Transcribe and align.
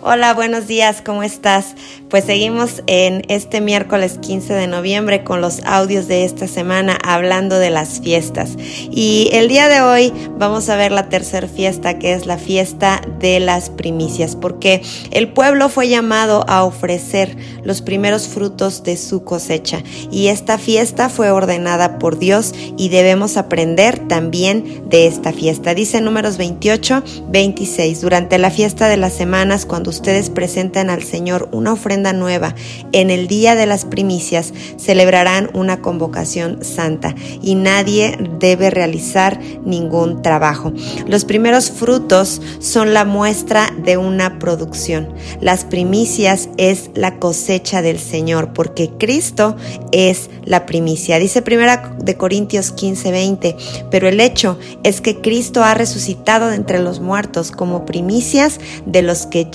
Hola, 0.00 0.32
buenos 0.32 0.68
días, 0.68 1.02
¿cómo 1.04 1.24
estás? 1.24 1.74
Pues 2.08 2.24
seguimos 2.24 2.84
en 2.86 3.24
este 3.28 3.60
miércoles 3.60 4.18
15 4.22 4.54
de 4.54 4.68
noviembre 4.68 5.24
con 5.24 5.40
los 5.40 5.60
audios 5.64 6.06
de 6.06 6.24
esta 6.24 6.46
semana 6.46 6.96
hablando 7.02 7.58
de 7.58 7.70
las 7.70 8.00
fiestas. 8.00 8.50
Y 8.92 9.28
el 9.32 9.48
día 9.48 9.68
de 9.68 9.80
hoy 9.80 10.12
vamos 10.38 10.68
a 10.68 10.76
ver 10.76 10.92
la 10.92 11.08
tercera 11.08 11.48
fiesta 11.48 11.98
que 11.98 12.12
es 12.12 12.26
la 12.26 12.38
fiesta 12.38 13.00
de 13.18 13.40
las 13.40 13.70
primicias, 13.70 14.36
porque 14.36 14.82
el 15.10 15.32
pueblo 15.32 15.68
fue 15.68 15.88
llamado 15.88 16.44
a 16.48 16.62
ofrecer 16.62 17.36
los 17.64 17.82
primeros 17.82 18.28
frutos 18.28 18.84
de 18.84 18.96
su 18.96 19.24
cosecha. 19.24 19.82
Y 20.12 20.28
esta 20.28 20.58
fiesta 20.58 21.08
fue 21.08 21.32
ordenada 21.32 21.98
por 21.98 22.20
Dios 22.20 22.54
y 22.76 22.88
debemos 22.88 23.36
aprender 23.36 24.06
también 24.06 24.88
de 24.88 25.08
esta 25.08 25.32
fiesta. 25.32 25.74
Dice 25.74 26.00
números 26.00 26.36
28, 26.36 27.02
26, 27.30 28.00
durante 28.00 28.38
la 28.38 28.52
fiesta 28.52 28.86
de 28.86 28.96
las 28.96 29.12
semanas, 29.12 29.66
cuando 29.66 29.87
ustedes 29.88 30.30
presentan 30.30 30.90
al 30.90 31.02
Señor 31.02 31.48
una 31.52 31.72
ofrenda 31.72 32.12
nueva 32.12 32.54
en 32.92 33.10
el 33.10 33.26
día 33.28 33.54
de 33.54 33.66
las 33.66 33.84
primicias, 33.84 34.52
celebrarán 34.78 35.50
una 35.54 35.80
convocación 35.80 36.64
santa 36.64 37.14
y 37.42 37.54
nadie 37.54 38.18
debe 38.38 38.70
realizar 38.70 39.40
ningún 39.64 40.22
trabajo. 40.22 40.72
Los 41.06 41.24
primeros 41.24 41.70
frutos 41.70 42.40
son 42.60 42.94
la 42.94 43.04
muestra 43.04 43.72
de 43.84 43.96
una 43.96 44.38
producción. 44.38 45.08
Las 45.40 45.64
primicias 45.64 46.48
es 46.56 46.90
la 46.94 47.18
cosecha 47.18 47.82
del 47.82 47.98
Señor, 47.98 48.52
porque 48.52 48.90
Cristo 48.98 49.56
es 49.92 50.30
la 50.44 50.66
primicia. 50.66 51.18
Dice 51.18 51.42
primera 51.42 51.94
de 51.98 52.16
Corintios 52.16 52.72
15, 52.72 53.10
20, 53.10 53.56
pero 53.90 54.08
el 54.08 54.20
hecho 54.20 54.58
es 54.82 55.00
que 55.00 55.20
Cristo 55.20 55.62
ha 55.62 55.74
resucitado 55.74 56.48
de 56.48 56.56
entre 56.56 56.78
los 56.78 57.00
muertos 57.00 57.50
como 57.50 57.86
primicias 57.86 58.60
de 58.86 59.02
los 59.02 59.26
que 59.26 59.50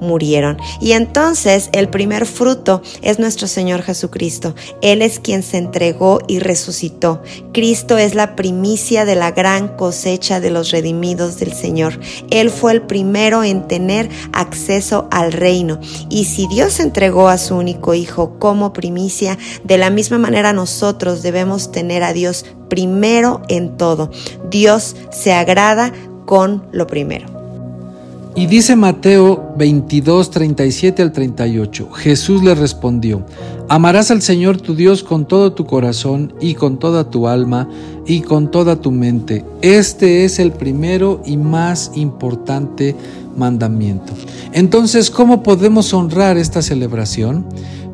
murieron. 0.00 0.58
Y 0.80 0.92
entonces 0.92 1.70
el 1.72 1.88
primer 1.88 2.26
fruto 2.26 2.82
es 3.02 3.18
nuestro 3.18 3.46
Señor 3.46 3.82
Jesucristo. 3.82 4.54
Él 4.82 5.02
es 5.02 5.18
quien 5.18 5.42
se 5.42 5.58
entregó 5.58 6.20
y 6.26 6.38
resucitó. 6.38 7.22
Cristo 7.52 7.98
es 7.98 8.14
la 8.14 8.36
primicia 8.36 9.04
de 9.04 9.16
la 9.16 9.32
gran 9.32 9.76
cosecha 9.76 10.40
de 10.40 10.50
los 10.50 10.70
redimidos 10.70 11.38
del 11.38 11.52
Señor. 11.52 11.98
Él 12.30 12.50
fue 12.50 12.72
el 12.72 12.82
primero 12.82 13.44
en 13.44 13.66
tener 13.68 14.08
acceso 14.32 15.08
al 15.10 15.32
reino. 15.32 15.80
Y 16.08 16.24
si 16.24 16.46
Dios 16.46 16.80
entregó 16.80 17.28
a 17.28 17.38
su 17.38 17.56
único 17.56 17.94
Hijo 17.94 18.38
como 18.38 18.72
primicia, 18.72 19.38
de 19.64 19.78
la 19.78 19.90
misma 19.90 20.18
manera 20.18 20.52
nosotros 20.52 21.22
debemos 21.22 21.72
tener 21.72 22.02
a 22.02 22.12
Dios 22.12 22.44
primero 22.68 23.42
en 23.48 23.76
todo. 23.76 24.10
Dios 24.48 24.96
se 25.10 25.32
agrada 25.32 25.92
con 26.24 26.64
lo 26.72 26.86
primero. 26.86 27.39
Y 28.36 28.46
dice 28.46 28.76
Mateo 28.76 29.54
22, 29.58 30.30
37 30.30 31.02
al 31.02 31.12
38, 31.12 31.90
Jesús 31.90 32.44
le 32.44 32.54
respondió, 32.54 33.26
Amarás 33.68 34.10
al 34.10 34.22
Señor 34.22 34.60
tu 34.60 34.74
Dios 34.74 35.04
con 35.04 35.26
todo 35.26 35.52
tu 35.52 35.64
corazón 35.66 36.34
y 36.40 36.54
con 36.54 36.78
toda 36.78 37.10
tu 37.10 37.28
alma 37.28 37.68
y 38.06 38.20
con 38.22 38.50
toda 38.50 38.76
tu 38.76 38.90
mente. 38.92 39.44
Este 39.62 40.24
es 40.24 40.38
el 40.38 40.52
primero 40.52 41.22
y 41.24 41.36
más 41.36 41.92
importante 41.94 42.96
mandamiento. 43.36 44.12
Entonces, 44.52 45.10
¿cómo 45.10 45.42
podemos 45.42 45.92
honrar 45.92 46.36
esta 46.36 46.62
celebración? 46.62 47.46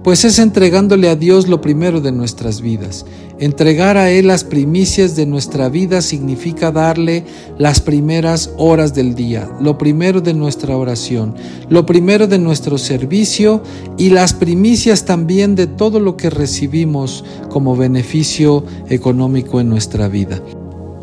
Pues 0.07 0.25
es 0.25 0.39
entregándole 0.39 1.09
a 1.09 1.17
Dios 1.17 1.49
lo 1.49 1.61
primero 1.61 2.01
de 2.01 2.13
nuestras 2.13 2.61
vidas. 2.61 3.05
Entregar 3.41 3.97
a 3.97 4.09
Él 4.09 4.29
las 4.29 4.45
primicias 4.45 5.17
de 5.17 5.27
nuestra 5.27 5.69
vida 5.69 6.01
significa 6.01 6.71
darle 6.71 7.25
las 7.59 7.81
primeras 7.81 8.53
horas 8.57 8.95
del 8.95 9.17
día, 9.17 9.51
lo 9.61 9.79
primero 9.79 10.21
de 10.21 10.33
nuestra 10.33 10.77
oración, 10.77 11.35
lo 11.69 11.87
primero 11.87 12.29
de 12.29 12.39
nuestro 12.39 12.79
servicio 12.79 13.65
y 13.99 14.11
las 14.11 14.33
primicias 14.33 15.07
también 15.07 15.57
de 15.57 15.67
todo 15.67 15.99
lo 15.99 16.17
que 16.17 16.31
recibimos 16.31 17.25
como 17.51 17.75
beneficio 17.75 18.63
económico 18.89 19.59
en 19.59 19.69
nuestra 19.71 20.07
vida. 20.07 20.41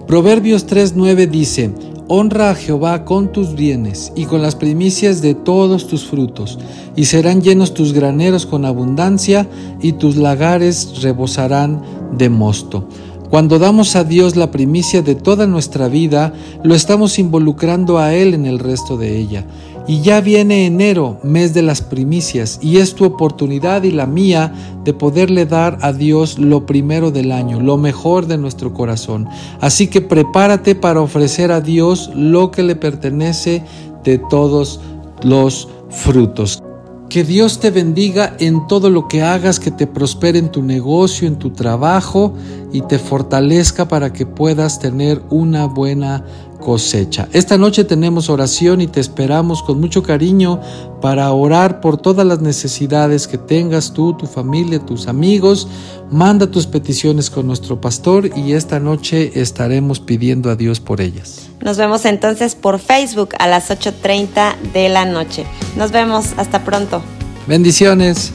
Proverbios 0.08 0.66
3.9 0.66 1.30
dice, 1.30 1.72
Honra 2.16 2.52
a 2.52 2.56
Jehová 2.56 3.06
con 3.06 3.32
tus 3.32 3.56
bienes 3.56 4.14
y 4.16 4.26
con 4.26 4.44
las 4.44 4.54
primicias 4.54 5.24
de 5.24 5.34
todos 5.34 5.88
tus 5.88 6.06
frutos, 6.06 6.60
y 6.96 7.06
serán 7.06 7.42
llenos 7.42 7.74
tus 7.74 7.92
graneros 7.92 8.46
con 8.46 8.66
abundancia, 8.66 9.50
y 9.82 9.94
tus 9.94 10.16
lagares 10.16 11.02
rebosarán 11.02 11.82
de 12.16 12.30
mosto. 12.30 12.88
Cuando 13.32 13.58
damos 13.58 13.96
a 13.96 14.04
Dios 14.04 14.36
la 14.36 14.52
primicia 14.52 15.02
de 15.02 15.16
toda 15.16 15.48
nuestra 15.48 15.88
vida, 15.88 16.34
lo 16.64 16.76
estamos 16.76 17.18
involucrando 17.18 17.98
a 17.98 18.14
Él 18.14 18.36
en 18.36 18.46
el 18.46 18.60
resto 18.60 18.96
de 18.96 19.18
ella. 19.18 19.44
Y 19.86 20.02
ya 20.02 20.22
viene 20.22 20.66
enero, 20.66 21.20
mes 21.24 21.54
de 21.54 21.62
las 21.62 21.82
primicias, 21.82 22.58
y 22.62 22.78
es 22.78 22.96
tu 22.96 23.04
oportunidad 23.04 23.84
y 23.84 23.92
la 23.92 24.06
mía 24.06 24.54
de 24.86 24.94
poderle 24.94 25.46
dar 25.46 25.78
a 25.82 25.92
Dios 25.92 26.40
lo 26.40 26.66
primero 26.66 27.12
del 27.12 27.34
año, 27.34 27.60
lo 27.60 27.78
mejor 27.78 28.28
de 28.28 28.38
nuestro 28.38 28.74
corazón. 28.74 29.28
Así 29.60 29.88
que 29.88 30.00
prepárate 30.00 30.76
para 30.76 31.02
ofrecer 31.02 31.52
a 31.52 31.60
Dios 31.60 32.12
lo 32.16 32.50
que 32.50 32.64
le 32.64 32.78
pertenece 32.78 33.64
de 34.06 34.20
todos 34.20 34.80
los 35.22 35.68
frutos. 35.90 36.64
Que 37.10 37.24
Dios 37.24 37.60
te 37.60 37.70
bendiga 37.70 38.36
en 38.40 38.66
todo 38.66 38.90
lo 38.90 39.08
que 39.08 39.22
hagas, 39.22 39.60
que 39.60 39.70
te 39.70 39.86
prospere 39.86 40.40
en 40.40 40.50
tu 40.50 40.64
negocio, 40.64 41.28
en 41.28 41.36
tu 41.36 41.52
trabajo 41.52 42.34
y 42.72 42.82
te 42.82 42.98
fortalezca 42.98 43.88
para 43.88 44.12
que 44.12 44.26
puedas 44.26 44.80
tener 44.80 45.22
una 45.30 45.68
buena 45.68 46.26
cosecha. 46.64 47.28
Esta 47.34 47.58
noche 47.58 47.84
tenemos 47.84 48.30
oración 48.30 48.80
y 48.82 48.88
te 48.88 49.02
esperamos 49.02 49.62
con 49.62 49.80
mucho 49.80 50.02
cariño 50.02 50.62
para 51.02 51.32
orar 51.34 51.82
por 51.82 51.98
todas 51.98 52.26
las 52.26 52.40
necesidades 52.40 53.28
que 53.28 53.38
tengas 53.38 53.94
tú, 53.94 54.14
tu 54.14 54.26
familia, 54.26 54.80
tus 54.80 55.08
amigos. 55.08 55.68
Manda 56.10 56.48
tus 56.48 56.66
peticiones 56.66 57.30
con 57.30 57.46
nuestro 57.46 57.82
pastor 57.82 58.30
y 58.36 58.54
esta 58.54 58.80
noche 58.80 59.40
estaremos 59.40 60.00
pidiendo 60.00 60.50
a 60.50 60.56
Dios 60.56 60.80
por 60.80 61.02
ellas. 61.02 61.50
Nos 61.62 61.78
vemos 61.78 62.06
entonces 62.06 62.56
por 62.56 62.80
Facebook 62.80 63.30
a 63.40 63.48
las 63.48 63.70
8.30 63.70 64.56
de 64.74 64.90
la 64.90 65.06
noche. 65.06 65.46
Nos 65.76 65.92
vemos, 65.92 66.28
hasta 66.38 66.64
pronto. 66.64 67.02
Bendiciones. 67.48 68.32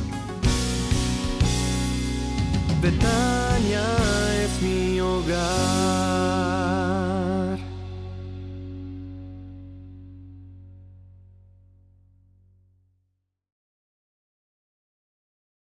Betania 2.82 3.97